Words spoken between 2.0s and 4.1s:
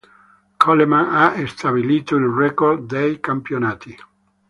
il record dei campionati.